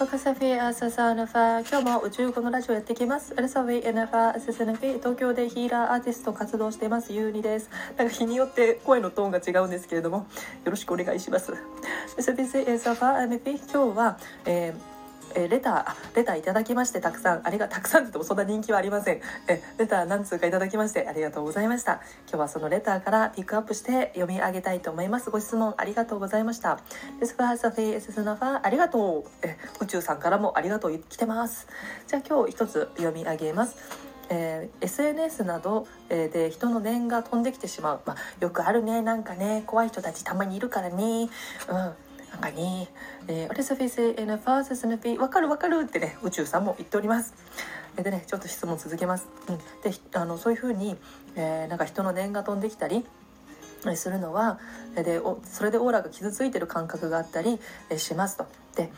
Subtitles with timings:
[0.00, 3.34] ファカサフィアササナファ今日も宇宙語のラジオやっていきます。
[3.36, 7.12] アルサウィエナファアセセナフィ東京でヒーラーアーティスト活動しています。
[7.12, 7.68] ユーニです。
[7.98, 10.26] なんか日によって声のトーンが違うんですけれども。
[10.64, 11.52] よろしくお願いします。
[12.18, 14.89] サフィセエサファアメフィ今日は、えー
[15.34, 17.46] えー、レターレターいただきましてたくさん。
[17.46, 19.20] ありがたくさんって言ってもそんな人気はありません。
[19.48, 22.00] えレター何通かいただきましてありがとうございました。
[22.28, 25.30] 今日はそのレターからピックアップして読み上げたいと思います。
[25.30, 26.80] ご質問ありがとうございました。
[27.20, 29.30] デスファーサフィエススナファーありがとう。
[29.42, 31.66] え宇宙さんからもありがとう来てます。
[32.06, 34.10] じゃあ今日一つ読み上げます。
[34.30, 39.02] えー、SNS など、えー、で人の念が飛んできてしまう、まあ、よくあるね。
[39.02, 41.28] なんかね怖い人たちたまにいるからね。
[41.68, 41.94] うん。
[42.40, 42.88] かね、
[43.28, 47.34] えー、オレスフィスエナファーセスヌピー、わかるわかるってね、宇宙さんも言っております。
[47.96, 49.28] でね、ちょっと質問続けます。
[49.48, 49.64] うん、で、
[50.14, 50.96] あのそういうふうに、
[51.36, 53.04] えー、なんか人の念が飛んできたり、
[53.96, 54.58] するのは
[54.94, 57.58] でおそれでオーラが傷ついてる感覚があったり
[57.96, 58.46] しますと。
[58.76, 58.90] で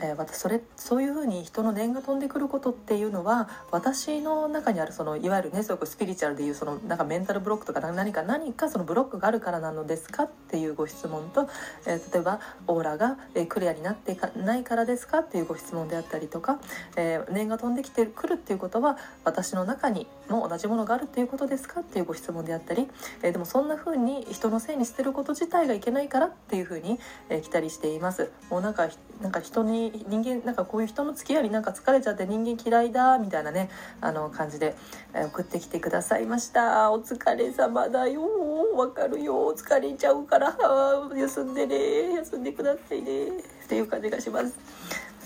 [0.00, 11.48] えー、それそういうふうに人の念が飛んでくることっていうのは私の中にあるそのいわゆるねすごくスピリチュアルでいうそのなんかメンタルブロックとか何か何かそのブロックがあるからなのですかっていうご質問と、
[11.86, 16.60] えー、例えばオーラが、え、クリアになっていかないからですかっていうご質問であったりとか、
[16.96, 22.88] えー、念が飛んできてくるっていうことは私の中にも同じものがあるっていうことですかっていうご質問であったり、
[23.22, 28.30] えー、でもそんなふうに人のせいにしてること自体がいけないからっていうふうに、えー、来たりしています。
[28.50, 28.88] もうなんか
[29.20, 33.70] なんか人に人間なんかこういう人の付き合いになんか疲れちゃって人間嫌いだみたいなね
[34.00, 34.76] あの感じで、
[35.14, 36.92] 送ってきてくださいました。
[36.92, 38.22] お疲れ様だよ。
[38.76, 39.54] わかるよ。
[39.56, 40.56] 疲れちゃうから。
[41.16, 42.14] 休んでね。
[42.16, 43.28] 休んでくださいね。
[43.28, 44.58] っていう感じがします。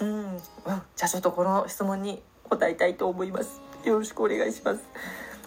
[0.01, 3.61] うん、うん、じゃあちょっとこの質問に答えたいと思います。
[3.85, 4.83] よろしくお願いします。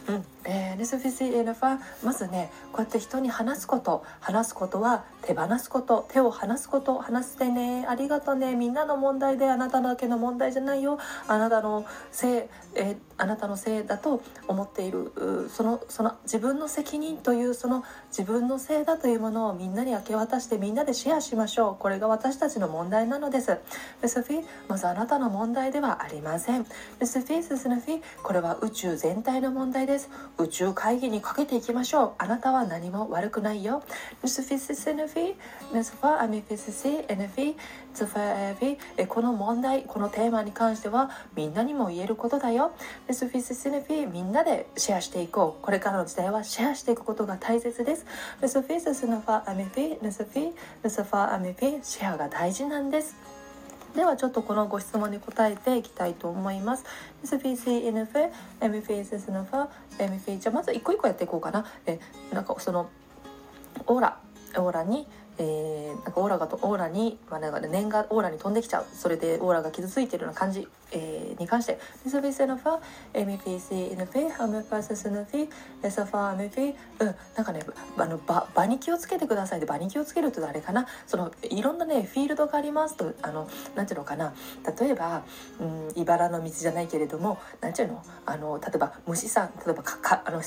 [0.08, 0.33] うん。
[0.46, 12.42] えー、レスフィシエルファまずねこうやって人に話すこと話すことは手放すこと手を離すこと話してねありがとねみんなの問題であなただけの問題じゃないよあなたのせい、
[12.76, 15.12] えー、あなたのせいだと思っている
[15.50, 21.76] そのその自分の責任というその自分のせいだというものをみんなに明け渡してみんなでシェアしましょう。
[21.78, 23.58] これが私たちの問題なのです。
[24.02, 26.66] レスフィまずあなたの問題ではありません。
[27.00, 30.10] レスフィススヌフィこれは宇宙全体の問題です。
[30.40, 32.12] 宇宙会議にかけていきましょう。
[32.18, 33.84] あなたは何も悪くないよ。
[39.08, 42.72] この問題このテーマに関してはみんなにも言えることだよ。
[44.12, 45.64] みんなでシェアしていこう。
[45.64, 48.06] これからの時代はシェアしていくことが大切です。
[48.42, 53.43] シェアが大事なんです。
[53.96, 56.86] ではちょっとこのご質問に答えていきたいと思います。
[57.24, 59.68] SPC、NF、MFS、NF、
[60.00, 60.40] MF。
[60.40, 61.66] じゃあまず一個一個やっていこうかな。
[61.86, 62.00] え
[62.32, 62.90] なんかその
[63.86, 64.18] オーラ、
[64.58, 72.80] オーラにえー、なんかオーラがとオーラに、まあ、なんか念がオーラに飛んできちゃうそれでオーラが傷ついてるような感じ、えー、に関して「リスビスのファ
[73.14, 75.50] エミピシイヌフィハムパススヌフィ
[75.82, 77.62] エサファーメフィ」うんなんかね
[77.98, 80.86] あの場場に気をつけてくださいで場に気をつけるとあれかな。
[81.08, 84.34] そのいろんなねフィールドがありますとあのなんていうのかな。
[84.80, 85.24] 例えば、
[85.60, 88.04] うん、茨の道じゃないけれどもなんていうの？
[88.26, 90.42] あの例えば虫さん例えばかかあの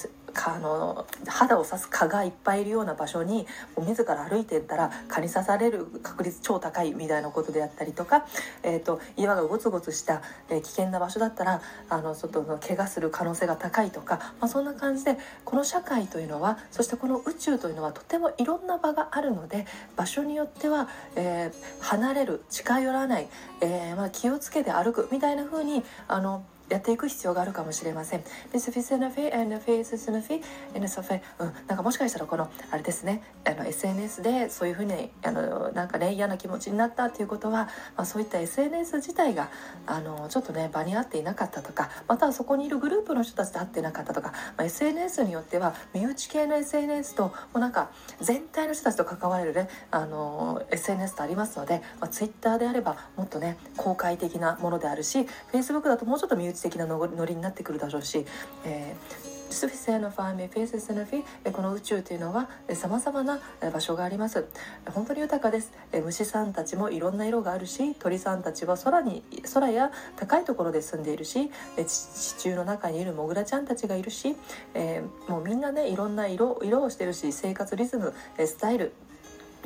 [0.45, 3.47] あの肌を刺す蚊がいっぱいいるような場所に
[3.79, 8.27] 自ら歩いてったら蚊に刺される確率超高いみたいなことであったりとか、
[8.63, 19.67] えーと、岩がゴツゴツした、えー、危険な場所だったらあの外の怪我する可能性が高いとか、まあ、そんな感じでこの社会というのはそしてこの宇宙というのはとてもいろんな場があるので
[19.97, 23.29] 場所によっては、えー、離れる近寄らない、
[23.61, 28.25] えーまあ、気をつけて歩くみたいな風にあのやっていく必要があるかもしれません。
[28.53, 30.43] で、スフィスナフィ、エナフィ、ススナフィ、
[30.75, 39.51] エナソフェ、うん、なんかもしかしたらこの、あれですね、あの、SNS でそういうふうに、あの、なんかね、嫌な気持ちになったっていうことは、まあそういった SNS 自体が、
[39.87, 47.91] あの、ちょっとね、場に合っていなかったとか、またはそこにいるグループの人たちと会ってなかったとか、まあ、SNS によっては、身内系の SNS と、もうなんか、
[48.21, 58.25] 全体の人たちと関われるね、あの、SNS とありますので、まあ、Twitter であれば、もっとね、公開的なものであるし、Facebook だともうちょっと身内的なノリになってくるだろうし、
[58.65, 63.41] えースフィセのファーミフィスセのフィこの宇宙というのはさまざまな
[63.73, 64.47] 場所があります。
[64.93, 65.73] 本当に豊かです。
[66.05, 69.23] 虫さんたちもいろんな色があるし鳥さんたちは空に
[69.55, 74.37] 空や高いところで住んでいるし地中の中にいるモグラちゃんたちがいるし、
[74.75, 78.93] えー、もうみんなねいろんな色色をしてるし生活リズムスタイル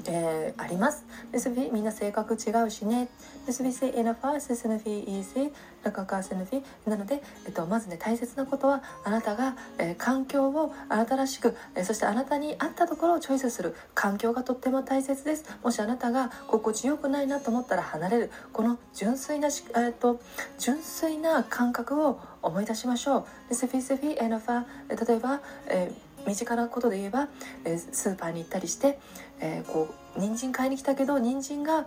[0.07, 1.05] えー、あります。
[1.33, 3.09] ですびみんな性格違うしね。
[3.47, 5.51] ですびせエナファーセスヌフィーセ
[5.83, 15.45] ラカカセヌフィなので、えっと、まずね大切なことはあなたが、えー、環境をあなたらしく、えー、そしてあなたに合ったところをチョイスする環境がとっても大切です。
[15.63, 20.21] もしあなたが心地よくないなと思ったら離れるこの純粋なし、えー、っと
[20.59, 23.25] 純粋な感覚を思い出しましょう。
[23.49, 24.65] でセフィセフィエナファ
[25.07, 27.29] 例えば、えー身近なことで言えば、
[27.65, 28.99] えー、スーパーに行ったりして、
[29.41, 31.87] えー、こう人参買いに来たけど人参が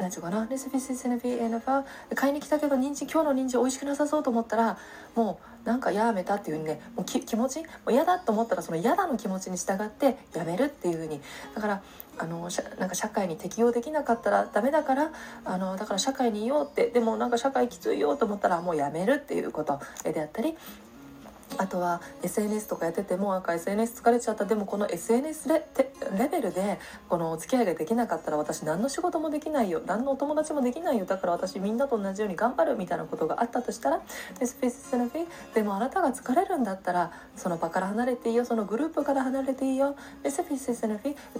[0.00, 1.84] なんていうかなレシピシスネフィエナファ
[2.14, 4.78] 買いに来たけど人参今日の人参美味しくなさそうと思ったら
[5.16, 11.20] もうなんかやめたっていうふうにねもう気持ちもう嫌だと思ったらその嫌だの気持ちに従ってやめるっていうふうに。
[11.54, 11.82] だから
[12.20, 12.48] あの
[12.78, 15.12] なんか社会に適応できなかったらダメだから
[15.44, 20.56] あのだから社会にいようってでもなんか社会きついよと思ったらもうやめるっていうことであったり
[21.58, 24.44] あとは SNS とかやっててもなんか SNS 疲れちゃった。
[24.44, 25.64] でもこの SNS レ
[26.16, 26.78] レベルで
[27.08, 29.82] このお付き合いができなかったら私何の仕事もできないよ。
[29.84, 31.04] 何のお友達もできないよ。
[31.04, 34.00] だから私みんなと同じように頑張るみたいなことがあったとしたら
[35.54, 38.44] でもあなたが疲れるんだったらその場から離れていいよ。
[38.44, 39.96] そのグループから離れていいよ。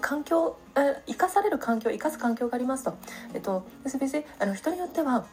[0.01, 2.95] 環境え生かされる環境生かす環境がありますと、
[3.35, 3.65] えっと、
[4.39, 5.27] あの人によっては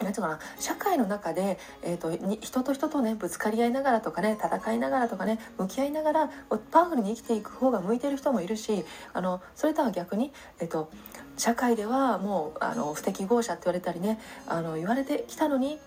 [0.00, 2.10] なんていうかな社会の中で、えーと、
[2.40, 6.30] 人と人とねぶつかり合いながらとかね戦いながらとかね向き合いながら
[6.70, 10.90] パワフルに生きていく方が向いてる人もいるしあのそれとは逆に、えーと
[11.36, 15.78] 社会ではもうあの不適合者って言われたりねあの言われてきたのに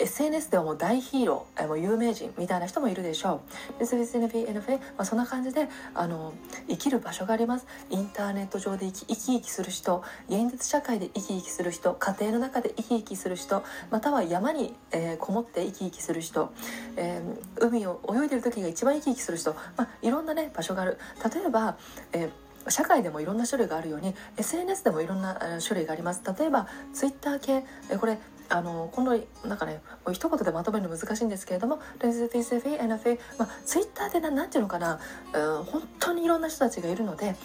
[0.00, 3.42] SNS ではもう大ヒーロー、もう有名人みたいな人もいるでしょ
[3.78, 3.82] う。
[3.82, 6.32] SBSNFNF、まあ、そんな感じであの
[6.68, 7.66] 生きる場所があります。
[7.90, 16.52] インターネット上で生き生き生きする人、現実社会で生き生きする人、家庭の中で生き生きする人、または山に、えー、こもって生き生きする人、
[16.96, 20.98] えー、海を泳いでる時が一番生き生きする人、まあ、いろんなね場所がある。
[21.34, 21.76] 例えば、
[22.12, 22.30] えー
[22.68, 27.64] 社会でもいろんな種類があるように SNS でもいろんな種類があります例えば Twitter 系
[27.98, 28.18] これ
[28.50, 29.80] あのこのなんかね
[30.12, 35.00] 一言でまとめるの難しいんですけれどもレズフィスフィ NFA、まあ、ツイッターでななんていうのかな、
[35.32, 37.36] うん、本当にいろんな人たちがいるので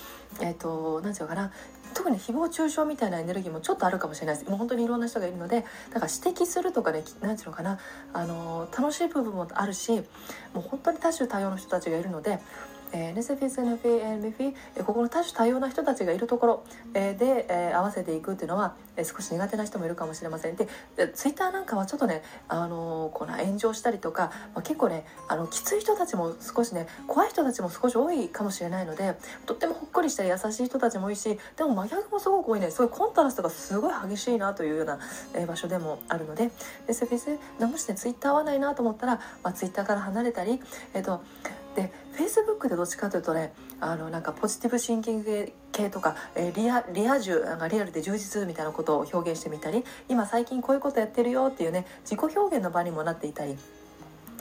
[0.41, 1.51] えっ、ー、となんていうのかな
[1.93, 4.49] 特に誹謗中傷みたいなエネルギーもちょっとあるかもしれないです。
[4.49, 5.63] もう本当にいろんな人がいるので
[5.93, 7.79] だから指摘するとかね何ていうのかな
[8.11, 10.01] あの楽しい部分もあるしも
[10.57, 12.39] う本当に多種多様な人たちがいるので
[12.95, 16.63] えー、レセフィスヌフィエンビフィ、えここの多種多様な人たちがいるところ、
[16.93, 20.55] えー、で、えー、合わせていくっていうのは、え少し苦手な人もいるかもしれません。
[20.55, 20.69] で
[21.13, 29.15] ツイッターなんかはちょっとね、あのこの炎上したりとか、まあ、結構ねあのきつい人たちも少しね怖い人たちも少し多いかもしれないので
[29.45, 32.71] とってもほっこりしたり優しい人たちも多いしでも真逆もすごく多いね。
[32.71, 34.99] すごいうコントラストがすごい激しいなというような、
[35.33, 36.51] え場所でもあるので
[36.87, 40.61] レセフィスもしねツイッター合わないなと思ったら、まあ、ツイッターから離れたり
[40.93, 41.21] えっ、と
[41.75, 53.57] でフェイスブックでどっちかというとねあのなんかポジティブシンキング系とか、えー、リアリア充なんかリアルで充実みたいなことを表現してみたり今最近こういうことやってるよっていうね自己表現の場にもなっていたり。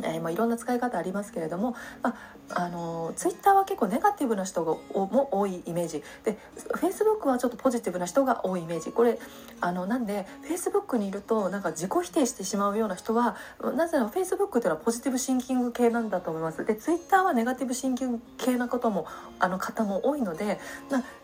[0.03, 2.17] えー、まあ、いろんな使い方ありますけれども、ま
[2.51, 6.03] あ、あのツイッターは結構ネガティブな人がも多いイメージ。
[6.25, 6.37] で
[6.75, 8.93] フェイスブックはちょっとポジティブな人が多いイメージ。
[8.93, 9.19] これ
[9.61, 13.37] あのなんでフェイスブックにいるとなんか自己否定してしまうような人は
[13.77, 16.65] なぜならフェイスブックっていうのはポジティブシンキング系なんだと思います。
[16.65, 19.07] でツイッターはネガティブシンキング系なことも
[19.39, 20.59] あの方も多いので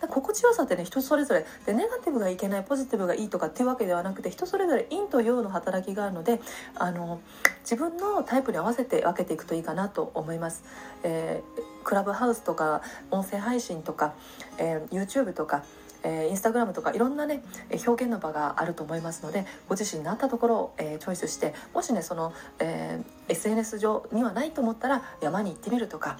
[0.08, 1.44] 心地よさってね人それぞれ。
[1.66, 6.40] でネガティブがいけないポジティブがいいとかっていうわけではなくて人それぞれ陰と陽の働きがあるので
[6.76, 7.20] あの
[7.62, 10.64] 自分のタイプに合わせて分けていくといいかなと思います。
[11.02, 14.14] えー、クラブハウスとか音声配信とか、
[14.58, 15.64] えー、YouTube とか
[16.02, 17.42] えー、Instagram とかいろんなね
[17.86, 26.18] 表現の場があると思いますのでご自身に合ったところを、えー、チョイスしてもしねその、えー、SNS 上にはないと思ったら山に行ってみるとか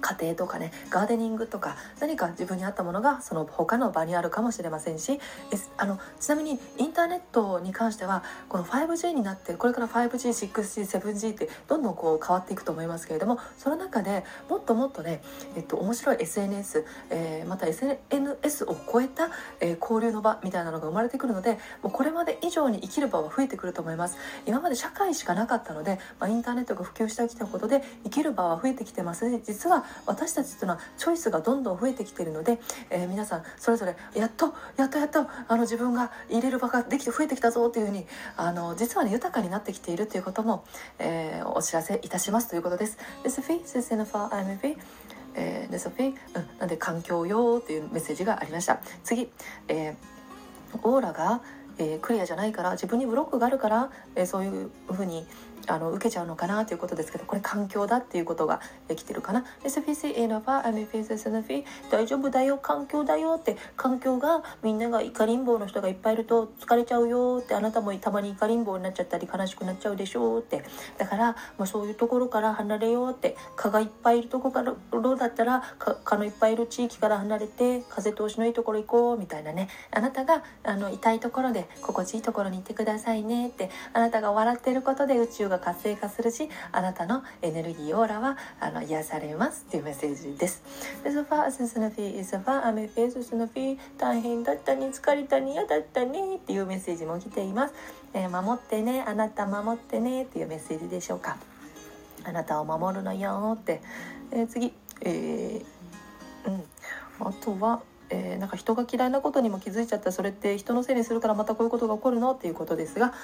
[0.00, 5.20] 家庭とかねガーデニングとか何か自分に合ったものがその他の場にあるかもしれませんし
[5.76, 15.22] あのちなみにインターネットに関してはこの 5G になってこれから 5G6G7G ってどんどんこう変わっていくと思いますけれどもその中でもっともっとね、
[15.56, 19.30] えっと、面白い SNS、えー、また SNS を超えた、
[19.60, 24.16] えー、交流の場みたいなのが生まれてくるのでもうこれまで以上に生きる場は増えてくると思います。
[24.46, 38.06] 今まで社会しかなかったので、まあ、インターネットが普及してきたことで生きる場は増えてきてます実は私たちというのはチョイスがどんどん増えてきているので、えー、皆さんそれぞれやっとやっとやっとあの自分が入れる場ができて増えてきたぞというふうに
[38.36, 40.64] あの実はね豊かになってきているということも、
[40.98, 42.98] えー、お知らせいたしますということです。
[43.22, 44.76] でスフィスセナファーアイムフィ
[45.34, 46.14] えー、でソフィ、うん、
[46.58, 49.28] なんで環境よっていうメッセージがありました次、
[49.68, 51.40] えー、オーラが、
[51.78, 55.26] えー、クリアじゃないから自分にブロックがあるから、えー、そういうふうに
[55.66, 70.64] あの受けちゃうのかなということですけどこれ環境だっていうことができてるかな？SPC のファアミフィススのフィ大丈夫だよ環境だよって環境がみんなが怒りん坊の人がいっぱいいると疲れちゃうよってあなたもたまに怒りん坊になっちゃったり悲しくなっちゃうでしょうって。
[70.98, 73.36] だからもうそういうところから離れようって。
[73.56, 74.52] 蚊がいっぱいいるとこ
[74.90, 75.62] ろだったら
[76.04, 79.68] 蚊のいっぱいいる地域から離れて風通しのいいところ行こうみたいなね。
[79.90, 90.62] あなたがあの痛いところで心地いいところに行ってくださいねってあなたが笑ってることで宇宙が活性化するしあなたのエネルギーオーラはあの癒されますっていうメッセージです。
[91.04, 97.74] でソファーセスのフィーソファーアメフェススのフィー大変だったね疲れたね嫌だったねっていうメッセージも来ています。
[98.14, 101.36] えー、守ってねあなた守ってねっていうメッセージでしょうか。
[102.24, 103.80] あなたを守るのよって、
[104.30, 106.64] えー、次、えー、うん
[107.20, 110.12] あとはえー、なんか人が嫌いなことにも気づいちゃった。
[110.12, 113.14] それって人のせいにするからまたこういうことが起こるのっていうことですが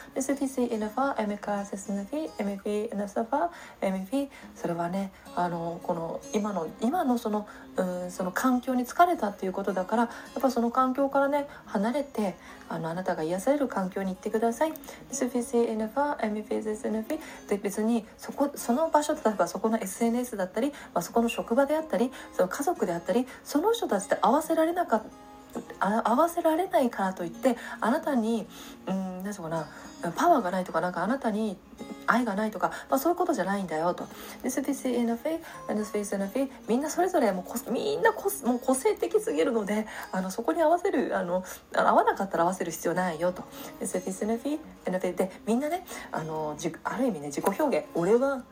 [4.55, 12.37] それはねあのこの今の今のそのうんその環境に疲れたっていうことだからやっぱその環境からね離れて
[12.69, 14.73] あのあなたが癒される環境に行ってください。
[17.49, 25.03] で別にそこその場所例えばそこの SNS だったり、まあ、そこの職場であったりその家族であったりその人たちと合わせられなか
[25.81, 28.47] 合わせられないからといってあなたに
[28.87, 29.67] うん何て言うかな
[30.15, 31.57] パワーがないとかなんかあなたに
[32.07, 34.07] 愛がないとか、まあ、そういうことじゃないんだよと。
[34.45, 41.43] This is in a faith and this is in a faith みんなそれぞれもうみんなこもう個性的すぎるのであのそこに合わせるあの
[41.75, 43.43] 合わなかったら合わせる必要ないよと。
[43.81, 48.45] This is in a faith and a faith でみんなねあのじある意味ね自己表現俺は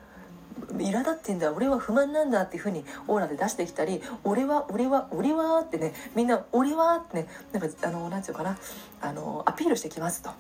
[0.77, 8.59] 苛立ってんだ俺は不満なんだっていうふうにオーラで出してきたり俺は俺は俺はってねみんな俺はってねなんかあのなんて言うかな
[9.01, 10.31] あのアピールしてきますと。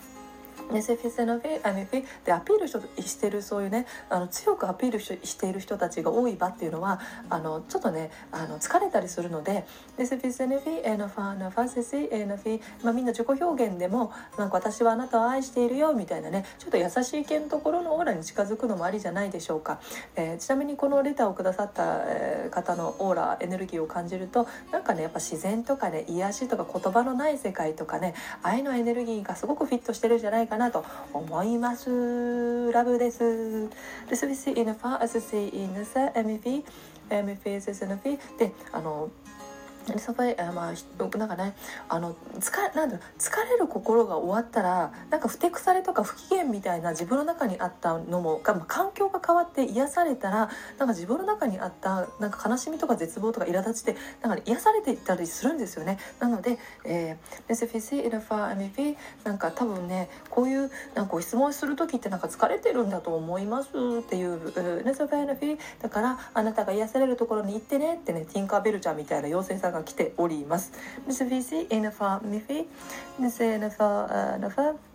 [0.73, 9.67] ネセフィセノフィアミフィでアピールしてるそういうねあの強くアピールしている人たちが多い場っていうのはあのちょっとねあの疲れたりするので
[9.99, 19.81] セフィセノフィエノファーノファセシエノフィ、まあ、みんな自己表現でもなんか私はあなたを愛しているよみたいなねちょっと優しい系のところのオーラに近づくのもありじゃないでしょうか、
[20.17, 21.85] えー、ちなみにこのレターをくださった、
[22.51, 32.71] 方のオーラエネルギーを感じるとなんかねやっぱ自然とかね癒しとか言葉のない世界とかね愛のエネルギーがすごくフィットしてるんじゃないかかなと思います。
[32.73, 33.69] ラブです。
[34.09, 36.65] で、スビスインファーアスシインサ MV
[37.11, 39.11] MV セスのフィであの
[39.99, 41.55] そこで、まあ、なんかね
[41.89, 50.49] あの疲なんだ疲れる心が終わったらなんかふてくされとか不機嫌みたいな自分の中にあったのもが、まあ、環境が変わって癒されたら
[50.79, 55.99] なんか自分の中にあったなんか悲しみとか絶望とか苛立ちってなんか、ね、癒されていったりするんですよね。
[56.19, 70.73] なので、えー、ネスフィシイルファーミフィなんか多分ねこういうなんか質問する時ってなんか疲れてるんだと思いますっていうネスファーミフィだからあなたが癒されるところに行ってねってねティンカーベルちゃんみたいな妖精さんが来ております。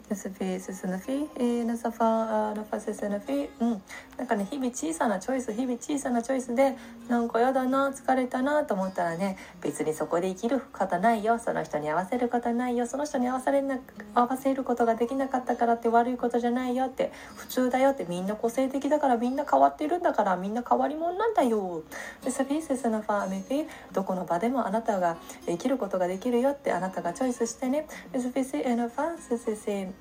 [0.10, 3.82] Miss VC in a far mifi, Miss in a far uh, SFA ススナフィ、えー、ナサファーナファセスナフィうん。
[4.18, 6.76] なんかね日々小さなチョイス日々小さなチョイスで
[7.08, 11.38] なんかやだな疲れたなと思ったらね別にそこで生きる方ないよ。
[11.40, 12.88] その人に合わせる方ないよ。
[12.88, 13.80] その人に合わされな
[14.16, 16.86] 合わせることができなかったからって悪いことじゃないよ。
[16.86, 17.92] って普通だよ。
[17.92, 21.84] ってみんな個性的だからみんな変わってるんだからみんな変わり者なんだよ。
[22.24, 26.52] でサフィスナファーメフィどこの場でもあなたが生きることができるよ。
[26.52, 27.88] ってあなたがチョイスしてね。
[28.12, 29.92] でサフィセエナファーセセ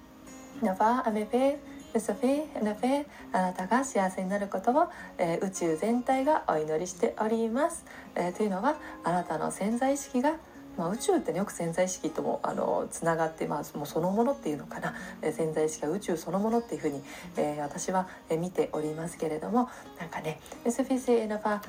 [0.63, 1.57] ナファアメフェ
[1.95, 4.89] ウソフィナフェあなたが幸せになることを、
[5.19, 7.85] えー、宇宙全体がお祈りしております、
[8.15, 10.35] えー、というのはあなたの潜在意識が
[10.79, 17.03] まあ、宇宙ってねよく潜在意識ともあのつながって、まあ、もうそのものっていうのかな、え潜在意識は宇宙そのものっていうふうに、
[17.37, 19.69] えー、私は、え見ておりますけれども
[19.99, 21.61] なんかね「スフィセエナファ、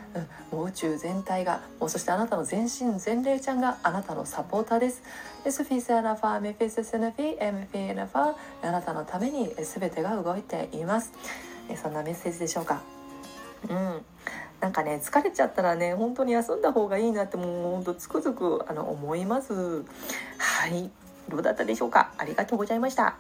[0.52, 5.02] うん、もう宇宙全体がもうそしてあなたの全身全霊ちゃんがあなたのサポーターです。
[5.50, 11.14] スフィセエナファメフィセセナフィエムフィエナファあなたのために全てが動いています。
[11.82, 12.99] そんなメッセージでしょうか。
[13.68, 14.06] うん。
[14.62, 19.54] なんかね疲れちゃったらね本当に休んだ方がいいなってもうほんとつくづくあの思います。
[19.54, 20.90] はい。
[21.30, 22.12] どうだったでしょうか？
[22.18, 23.18] ありがとうございました。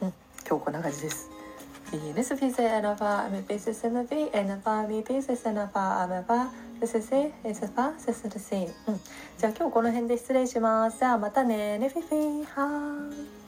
[0.00, 0.12] うん。
[0.48, 1.30] 今日こんな感じです。
[1.92, 6.48] ビスフィセエナファミピスセナフィエナファミピスセナファアメファ
[6.80, 9.00] セセセエセファセセルセうん。
[9.36, 11.00] じゃあ今日この辺で失礼します。
[11.00, 13.41] じゃあまたねネフィフィはー